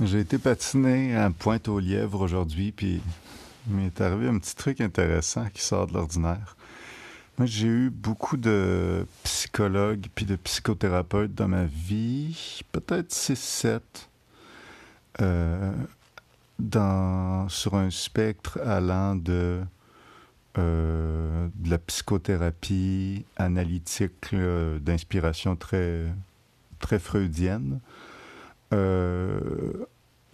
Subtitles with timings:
[0.00, 3.00] J'ai été patiné à Pointe-aux-Lièvres aujourd'hui, puis
[3.66, 6.56] il m'est arrivé un petit truc intéressant qui sort de l'ordinaire.
[7.36, 13.80] Moi, j'ai eu beaucoup de psychologues puis de psychothérapeutes dans ma vie, peut-être 6-7,
[15.20, 15.72] euh,
[17.48, 19.60] sur un spectre allant de,
[20.58, 26.04] euh, la psychothérapie analytique d'inspiration très,
[26.78, 27.80] très freudienne,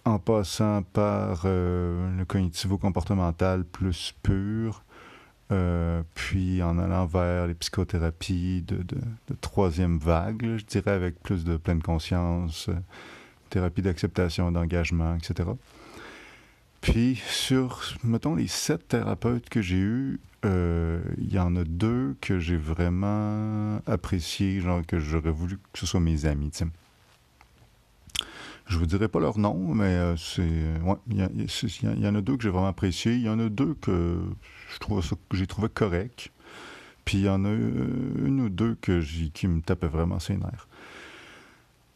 [0.05, 4.83] en passant par euh, le cognitivo-comportemental plus pur,
[5.51, 11.43] euh, puis en allant vers les psychothérapies de, de, troisième vague, je dirais, avec plus
[11.43, 12.69] de pleine conscience,
[13.49, 15.49] thérapie d'acceptation, d'engagement, etc.
[16.81, 22.37] Puis sur, mettons, les sept thérapeutes que j'ai eus, il y en a deux que
[22.37, 26.51] j'ai vraiment appréciés, genre que j'aurais voulu que ce soit mes amis.
[26.51, 26.67] T'sais.
[28.67, 30.41] Je vous dirai pas leur nom, mais euh, c'est.
[30.83, 33.13] Ouais, il y, en a deux que j'ai vraiment appréciés.
[33.13, 34.19] Il y en a deux que
[35.33, 36.31] j'ai trouvé correct.
[37.03, 40.67] Puis il y en a une ou deux que qui me tapaient vraiment ses nerfs.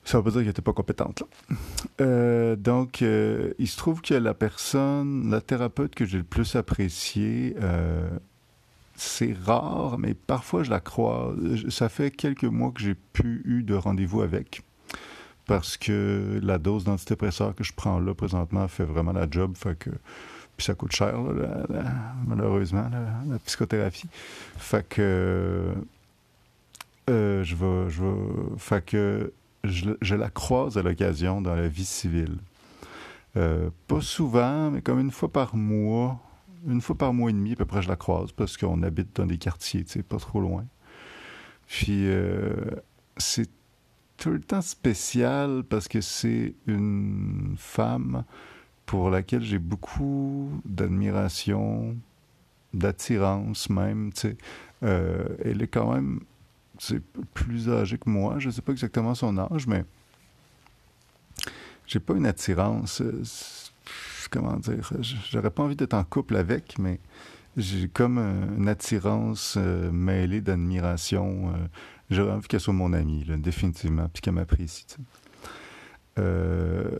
[0.05, 1.21] Ça veut pas dire qu'elle n'était pas compétente.
[1.21, 1.55] Là.
[2.01, 6.55] Euh, donc, euh, il se trouve que la personne, la thérapeute que j'ai le plus
[6.55, 7.55] appréciée,
[8.95, 11.33] c'est rare, mais parfois je la crois.
[11.69, 14.61] Ça fait quelques mois que j'ai pu eu de rendez-vous avec
[15.49, 19.53] parce que la dose d'antidépresseur que je prends là présentement fait vraiment la job.
[19.57, 19.89] Fait que,
[20.55, 21.15] puis ça coûte cher,
[22.27, 22.87] malheureusement,
[23.27, 24.07] la, psychothérapie.
[24.57, 25.73] Fait que
[27.09, 27.89] euh, je vais.
[27.89, 28.03] Je
[28.57, 29.33] fait que
[29.63, 32.37] je, la croise à l'occasion dans la vie civile.
[33.35, 36.19] Euh, pas souvent, mais comme une fois par mois,
[36.67, 39.15] une fois par mois et demi à peu près, je la croise parce qu'on habite
[39.15, 40.65] dans des quartiers, tu sais, pas trop loin.
[41.65, 42.53] Puis euh,
[43.17, 43.49] c'est
[44.19, 48.25] tout le temps spécial parce que c'est une femme
[48.85, 51.95] pour laquelle j'ai beaucoup d'admiration,
[52.73, 54.11] d'attirance même.
[54.13, 54.37] Tu sais.
[54.83, 56.19] Euh, elle est quand même
[57.33, 58.35] plus âgée que moi.
[58.39, 59.85] Je ne sais pas exactement son âge, mais
[61.87, 63.01] j'ai pas une attirance.
[63.01, 63.23] Euh,
[64.31, 64.91] comment dire
[65.29, 66.99] J'aurais pas envie d'être en couple avec, mais
[67.55, 71.53] j'ai comme une attirance euh, mêlée d'admiration.
[72.09, 74.85] Qu'elle soit mon amie, définitivement, puis qu'elle m'apprécie.
[76.17, 76.97] Euh,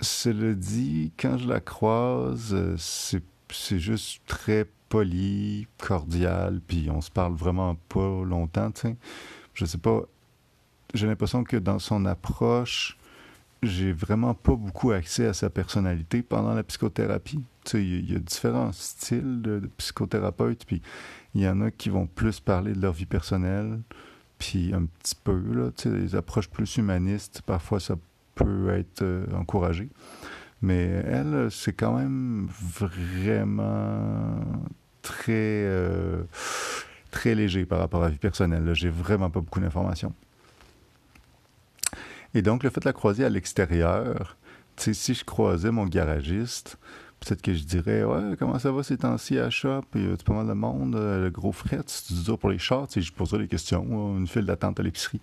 [0.00, 7.10] cela dit, quand je la croise, euh, c'est juste très poli, cordial, puis on se
[7.10, 8.96] parle vraiment pas longtemps, tu sais.
[9.54, 10.02] Je sais pas,
[10.92, 12.98] j'ai l'impression que dans son approche,
[13.62, 17.42] j'ai vraiment pas beaucoup accès à sa personnalité pendant la psychothérapie.
[17.72, 20.82] Il y, a différents styles de, de psychothérapeutes, puis
[21.34, 23.80] il y en a qui vont plus parler de leur vie personnelle,
[24.38, 27.96] puis un petit peu, là, les approches plus humanistes, parfois ça
[28.34, 29.88] peut être euh, encouragé.
[30.62, 34.40] Mais elle, c'est quand même vraiment
[35.02, 36.22] très, euh,
[37.10, 38.74] très léger par rapport à la vie personnelle.
[38.74, 40.12] J'ai vraiment pas beaucoup d'informations.
[42.34, 44.36] Et donc, le fait de la croiser à l'extérieur,
[44.76, 46.78] si je croisais mon garagiste,
[47.20, 49.82] Peut-être que je dirais, ouais, comment ça va ces temps-ci à shop?
[49.94, 52.58] Il y a pas mal de monde, euh, le gros fret, c'est dur pour les
[52.58, 55.20] chats, je poserais des questions, une file d'attente à l'épicerie.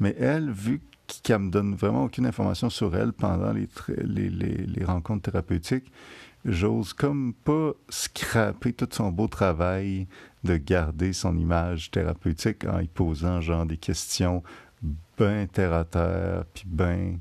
[0.00, 0.80] Mais elle, vu
[1.22, 5.90] qu'elle me donne vraiment aucune information sur elle pendant les, les, les, rencontres thérapeutiques,
[6.44, 10.06] j'ose comme pas scraper tout son beau travail
[10.44, 14.42] de garder son image thérapeutique en y posant genre des questions
[15.18, 17.18] bien terre à terre, puis bien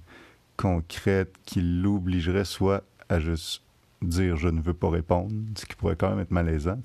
[0.58, 3.62] concrètes qui l'obligeraient soit à juste
[4.08, 6.80] dire je ne veux pas répondre, ce qui pourrait quand même être malaisant,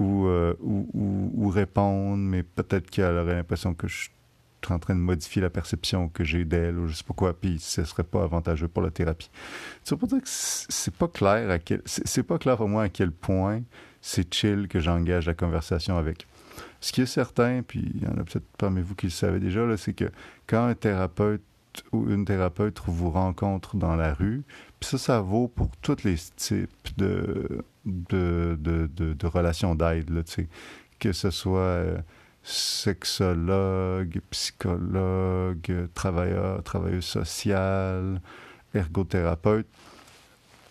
[0.00, 4.10] euh, ou, ou, ou, répondre, mais peut-être qu'elle aurait l'impression que je suis
[4.70, 7.58] en train de modifier la perception que j'ai d'elle, ou je sais pas quoi, puis
[7.58, 9.30] ce serait pas avantageux pour la thérapie.
[9.82, 12.88] C'est pour dire que c'est pas clair à quel, c'est pas clair pour moi à
[12.88, 13.62] quel point
[14.00, 16.26] c'est chill que j'engage la conversation avec.
[16.80, 19.40] Ce qui est certain, puis il y en a peut-être parmi vous qui le savez
[19.40, 20.10] déjà, c'est que
[20.46, 21.42] quand un thérapeute
[21.92, 24.44] ou une thérapeute vous rencontre dans la rue,
[24.80, 30.24] puis ça, ça vaut pour tous les types de, de, de, de, relations d'aide,
[30.98, 31.98] que ce soit euh,
[32.42, 38.20] sexologue, psychologue, travailleur, travailleuse sociale,
[38.74, 39.66] ergothérapeute.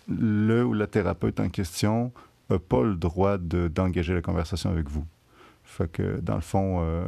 [0.08, 2.12] Le ou la thérapeute en question
[2.48, 5.04] n'a pas le droit d'engager la conversation avec vous.
[5.64, 7.04] Fait que, dans le fond, euh,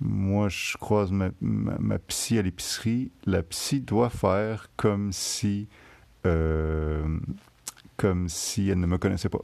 [0.00, 3.10] moi, je croise ma, ma psy à l'épicerie.
[3.26, 5.68] La psy doit faire comme si
[6.26, 7.18] euh,
[7.96, 9.40] comme si elle ne me connaissait pas.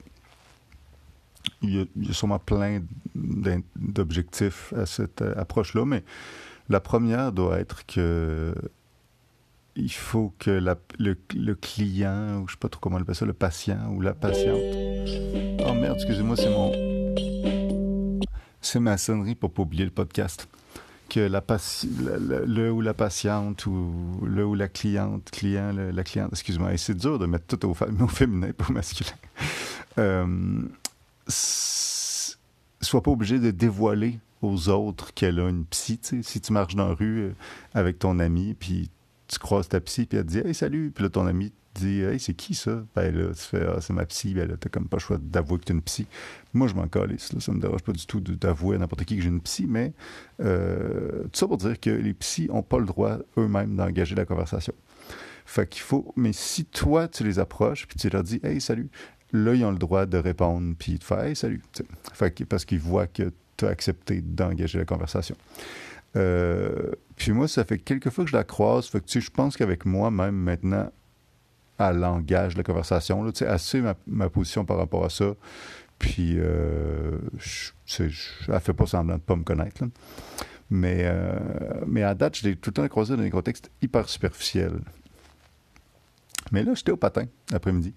[1.62, 2.82] Il y a, sûrement plein
[3.76, 6.02] d'objectifs à cette euh, approche-là, mais
[6.68, 8.54] la première doit être que
[9.76, 13.26] il faut que le, le, client, ou je sais pas trop comment on appelle ça,
[13.26, 14.56] le patient ou la patiente.
[15.68, 16.95] Oh merde, excusez-moi, c'est mon.
[18.66, 20.48] C'est ma sonnerie pour pas oublier le podcast.
[21.08, 26.30] Que la le, le, ou la patiente ou le ou la cliente, client, la cliente,
[26.32, 29.12] excuse-moi, et c'est dur de mettre tout au, au féminin pour masculin.
[29.98, 30.60] Euh,
[31.26, 35.98] soit pas obligé de dévoiler aux autres qu'elle a une psy.
[36.20, 37.34] Si tu marches dans la rue euh,
[37.72, 38.90] avec ton ami, puis
[39.26, 40.92] tu croises ta psy, puis elle te dit Hey, salut.
[40.94, 42.84] Puis là, ton ami te dit Hey, c'est qui ça?
[42.94, 44.34] Ben là, tu fais Ah, c'est ma psy.
[44.34, 46.06] Ben là, t'as comme pas le choix d'avouer que t'es une psy.
[46.54, 47.32] Moi, je m'en calisse.
[47.32, 47.40] Là.
[47.40, 49.92] Ça me dérange pas du tout d'avouer à n'importe qui que j'ai une psy, mais
[50.40, 54.24] euh, tout ça pour dire que les psys n'ont pas le droit eux-mêmes d'engager la
[54.24, 54.74] conversation.
[55.44, 56.12] Fait qu'il faut.
[56.16, 58.90] Mais si toi, tu les approches, puis tu leur dis Hey, salut,
[59.32, 61.62] là, ils ont le droit de répondre, puis de faire Hey, salut.
[62.12, 65.36] Fait que, parce qu'ils voient que tu as accepté d'engager la conversation.
[66.16, 68.86] Euh, puis moi, ça fait quelques fois que je la croise.
[68.86, 70.90] Fait que, tu sais, je pense qu'avec moi, même maintenant,
[71.78, 73.22] elle engage la conversation.
[73.22, 75.34] Là, assez ma, ma, position par rapport à ça.
[75.98, 77.70] Puis, euh, je,
[78.48, 79.84] elle fait pas semblant de pas me connaître.
[80.70, 81.38] Mais, euh,
[81.86, 84.80] mais à date, je l'ai tout le temps croisé dans des contextes hyper superficiels.
[86.52, 87.94] Mais là, j'étais au patin l'après-midi.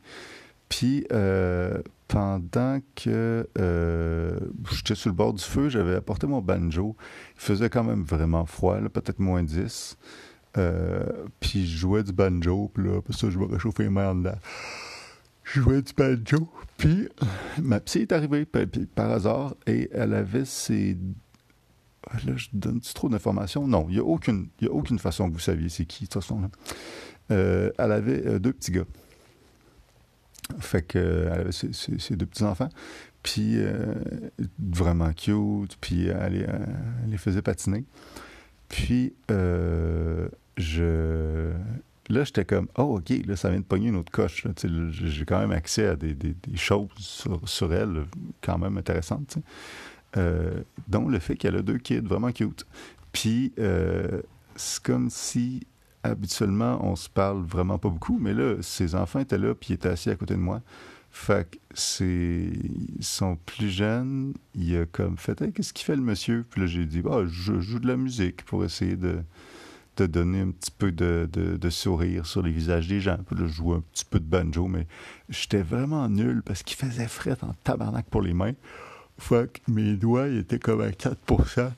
[0.69, 4.39] Puis, euh, pendant que euh,
[4.71, 6.95] j'étais sur le bord du feu, j'avais apporté mon banjo.
[7.35, 9.97] Il faisait quand même vraiment froid, peut-être moins 10.
[10.57, 14.36] Euh, puis je jouais du banjo, puis là, ça, je vais réchauffer les mains là.
[15.44, 17.10] Je jouais du banjo, puis
[17.62, 20.98] ma psy est arrivée par hasard et elle avait ses.
[22.25, 23.68] Là, je donne trop d'informations?
[23.68, 26.22] Non, il n'y a, aucune, a aucune façon que vous saviez c'est qui, de toute
[26.22, 26.50] façon.
[27.31, 28.86] Euh, elle avait deux petits gars.
[30.60, 32.69] Fait qu'elle avait ses, deux petits-enfants.
[33.22, 33.94] Puis, euh,
[34.57, 35.78] vraiment cute.
[35.80, 36.69] Puis, elle,
[37.07, 37.86] les faisait patiner.
[38.69, 41.51] Puis, euh, je.
[42.10, 44.48] Là, j'étais comme, oh, OK, là, ça vient de pogner une autre coche.
[44.92, 48.06] J'ai quand même accès à des, des, choses sur, elle,
[48.42, 49.38] quand même intéressantes.
[50.18, 52.66] Euh, dont le fait qu'elle a deux kids vraiment cute.
[53.12, 53.54] Puis,
[54.56, 55.68] c'est comme si
[56.04, 59.89] habituellement, on se parle vraiment pas beaucoup, mais là, ses enfants étaient là, puis étaient
[59.89, 60.62] assis à côté de moi.
[61.11, 62.06] Fait que c'est.
[62.06, 64.33] Ils sont plus jeunes.
[64.56, 66.45] Il a comme fait qu'est-ce qu'il fait le monsieur?
[66.50, 69.19] Puis là, j'ai dit bah, je joue de la musique pour essayer de,
[69.97, 73.17] de donner un petit peu de, de, sourire sur les visages des gens.
[73.25, 74.88] Puis là, je jouais un petit peu de banjo, mais
[75.29, 78.53] j'étais vraiment nul parce qu'il faisait fret en tabarnak pour les mains.
[79.17, 81.71] Fait que mes doigts étaient comme à 4%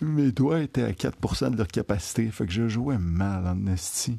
[0.00, 2.30] mes doigts étaient à 4% de leur capacité.
[2.30, 4.18] Fait que je jouais mal en esti.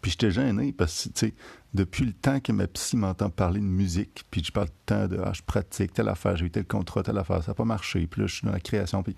[0.00, 1.34] Puis j'étais gêné parce que, tu sais,
[1.74, 4.86] depuis le temps que ma psy m'entend parler de musique, puis je parle tout le
[4.86, 7.54] temps de ah, je pratique telle affaire, j'ai eu tel contrat, telle affaire, ça n'a
[7.54, 9.02] pas marché, puis là, je suis dans la création.
[9.02, 9.16] Puis,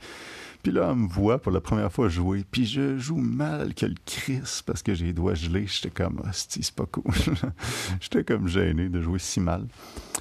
[0.63, 3.87] puis là, elle me voit pour la première fois jouer, puis je joue mal que
[3.87, 5.67] le Chris parce que j'ai les doigts gelés.
[5.67, 7.05] J'étais comme, ah, c'est pas cool.
[8.01, 9.67] J'étais comme gêné de jouer si mal.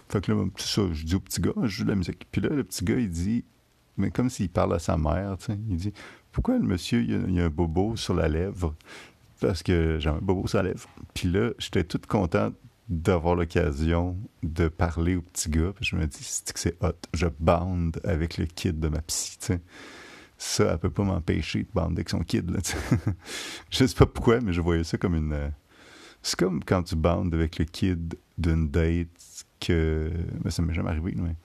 [0.10, 2.28] Fait que là, ça, je dis au petit gars, je joue de la musique.
[2.32, 3.44] Puis là, le petit gars, il dit,
[4.00, 5.36] mais comme s'il parle à sa mère.
[5.50, 5.94] Il dit
[6.32, 8.74] Pourquoi le monsieur, il y, a, un bobo sur la lèvre
[9.42, 10.88] Parce que j'ai un bobo sur la lèvre.
[11.14, 12.56] Puis là, j'étais toute contente
[12.90, 15.72] d'avoir l'occasion de parler au petit gars.
[15.76, 16.94] Puis je me dis C'est que c'est hot?
[17.14, 19.38] Je bande avec le kid de ma psy.
[20.38, 22.50] Ça, elle peut pas m'empêcher de bander avec son kid.
[22.50, 22.60] Là,
[23.70, 25.34] je sais pas pourquoi, mais je voyais ça comme une.
[25.34, 25.50] Euh,
[26.22, 30.10] c'est comme quand tu bandes avec le kid d'une date que.
[30.44, 31.36] Mais ça m'est jamais arrivé, mais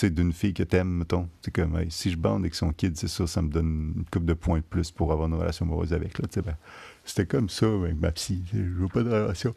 [0.00, 1.28] d'une fille que t'aimes, mettons.
[1.42, 4.24] C'est comme, si je bande avec son kid, c'est ça, ça me donne une coupe
[4.24, 6.18] de points de plus pour avoir une relation amoureuse avec.
[6.18, 6.56] Là, ben,
[7.04, 8.42] c'était comme ça avec ma psy.
[8.52, 9.54] Je veux pas de relation.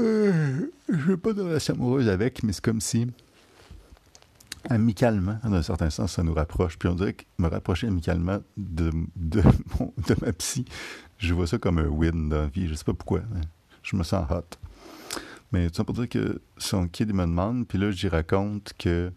[0.00, 3.06] Euh, je veux pas de relation amoureuse avec, mais c'est comme si,
[4.68, 6.78] amicalement, dans un certain sens, ça nous rapproche.
[6.78, 9.42] Puis on dirait que me rapprocher amicalement de, de,
[10.20, 10.64] ma psy,
[11.18, 12.68] je vois ça comme un win dans la vie.
[12.68, 13.22] Je sais pas pourquoi.
[13.82, 14.58] je me sens hot.
[15.54, 19.12] Mais tout ça pour dire que son kid me demande, puis là, j'y raconte que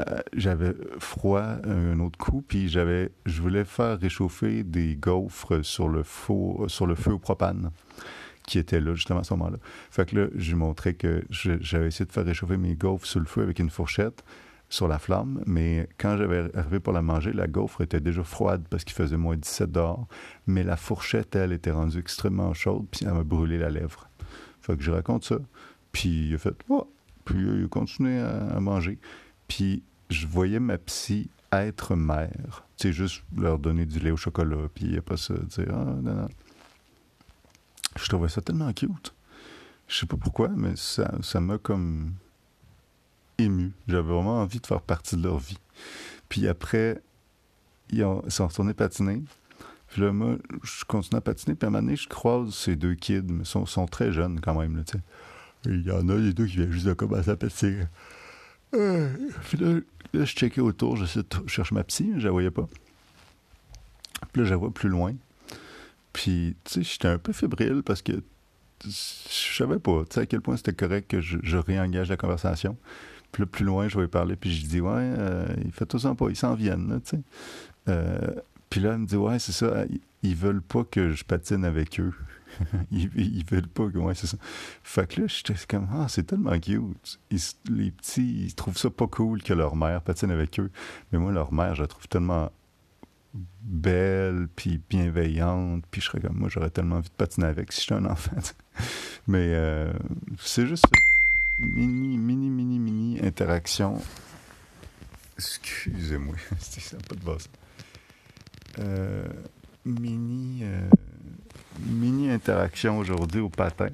[0.00, 5.88] euh, j'avais froid un autre coup, puis j'avais, je voulais faire réchauffer des gaufres sur
[5.88, 7.70] le, feu, sur le feu au propane
[8.44, 9.58] qui était là justement à ce moment-là.
[9.92, 13.20] Fait que là, je lui montrais que j'avais essayé de faire réchauffer mes gaufres sur
[13.20, 14.24] le feu avec une fourchette
[14.68, 18.64] sur la flamme, mais quand j'avais arrivé pour la manger, la gaufre était déjà froide
[18.68, 20.08] parce qu'il faisait moins 17 dehors,
[20.48, 24.10] mais la fourchette, elle, était rendue extrêmement chaude, puis elle m'a brûlé la lèvre.
[24.60, 25.38] Fait que je raconte ça.
[25.92, 26.90] Puis il a fait, oh!
[27.24, 28.98] Puis il a continué à, manger.
[29.48, 32.64] Puis je voyais ma psy être mère.
[32.76, 35.84] Tu sais, juste leur donner du lait au chocolat, puis a pas ça dire, ah,
[35.84, 36.28] non, non.
[37.96, 39.14] Je trouvais ça tellement cute.
[39.88, 42.12] Je sais pas pourquoi, mais ça, ça m'a comme
[43.38, 43.72] ému.
[43.88, 45.58] J'avais vraiment envie de faire partie de leur vie.
[46.28, 47.02] Puis après,
[47.90, 49.22] ils, ont, ils sont retournés patiner.
[49.90, 51.54] Puis là, moi, je continue à patiner.
[51.54, 54.12] Puis à un moment donné, je croise ces deux kids, mais ils sont, sont très
[54.12, 54.76] jeunes quand même.
[54.76, 54.82] Là.
[55.66, 57.84] Il y en a les deux qui viennent juste de commencer à patiner.
[58.74, 59.12] Euh,
[59.48, 59.80] puis là,
[60.14, 62.68] je checkais autour, je cherche ma psy, je la voyais pas.
[64.32, 65.14] Puis là, je la vois plus loin.
[66.12, 68.12] Puis, tu sais, j'étais un peu fébrile parce que
[68.84, 72.76] je savais pas, tu sais, à quel point c'était correct que je, réengage la conversation.
[73.32, 76.14] Puis là, plus loin, je vais parler, puis je dis, ouais, euh, fait tout ça
[76.14, 77.22] pas, ils s'en viennent, tu sais.
[77.88, 78.34] Euh,
[78.70, 79.84] puis là, elle me dit, ouais, c'est ça,
[80.22, 82.14] ils, veulent pas que je patine avec eux.
[82.92, 84.36] ils, veulent pas que, ouais, c'est ça.
[84.84, 87.18] Fait que là, j'étais comme, ah, c'est tellement cute.
[87.68, 90.70] les petits, ils trouvent ça pas cool que leur mère patine avec eux.
[91.10, 92.52] Mais moi, leur mère, je la trouve tellement
[93.62, 97.82] belle, puis bienveillante, puis je serais comme moi, j'aurais tellement envie de patiner avec si
[97.82, 98.36] j'étais un enfant.
[99.26, 99.92] Mais euh,
[100.38, 100.86] c'est juste
[101.58, 104.00] mini, mini, mini, mini interaction.
[105.36, 107.48] Excusez-moi, ça n'a pas de base.
[108.78, 109.26] Euh,
[109.84, 110.88] mini, euh,
[111.86, 113.88] mini interaction aujourd'hui au patin,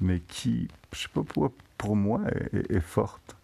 [0.00, 3.36] mais qui, je sais pas pourquoi, pour moi, est, forte.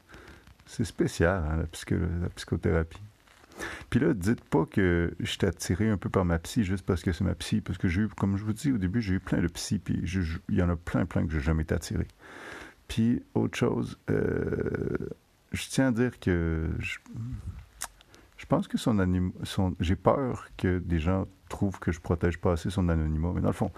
[0.67, 3.01] C'est spécial, hein, la, la psychothérapie.
[3.89, 7.03] Puis là, dites pas que je suis attiré un peu par ma psy juste parce
[7.03, 9.15] que c'est ma psy, parce que j'ai eu, comme je vous dis au début, j'ai
[9.15, 10.03] eu plein de psy, puis
[10.49, 12.07] il y en a plein, plein que j'ai jamais été attiré.
[12.89, 14.97] Puis, autre chose, euh,
[15.53, 16.69] je tiens à dire que
[18.47, 19.33] pense que son anonymat,
[19.81, 23.49] j'ai peur que des gens trouvent que je protège pas assez son anonymat, mais dans
[23.49, 23.71] le fond,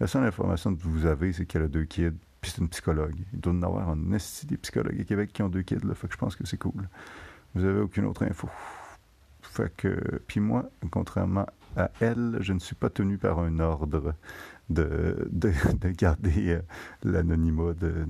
[0.00, 3.16] la seule information que vous avez, c'est qu'elle a deux kids, puis c'est une psychologue.
[3.32, 5.94] Il doit y en avoir un des psychologues au Québec qui ont deux kids, là,
[5.94, 6.88] fait que je pense que c'est cool.
[7.54, 8.48] Vous avez aucune autre info.
[9.42, 14.14] Fait que, puis moi, contrairement à elle, je ne suis pas tenu par un ordre
[14.68, 15.52] de, de,
[15.90, 16.60] garder euh,
[17.04, 18.06] l'anonymat de,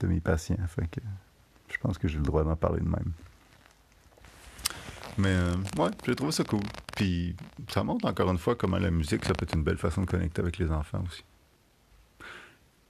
[0.00, 0.56] de, mes patients.
[0.68, 1.00] Fait que
[1.68, 3.12] je pense que j'ai le droit d'en parler de même.
[5.18, 6.60] Mais euh, ouais, j'ai trouvé ça cool.
[6.94, 7.34] Puis
[7.68, 10.06] ça montre encore une fois comment la musique, ça peut être une belle façon de
[10.06, 11.24] connecter avec les enfants aussi.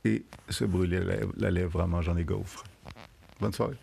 [0.04, 1.00] Et se brûler
[1.36, 2.64] la lèvre, en mangeant des gaufres.
[3.40, 3.76] Bonne soirée.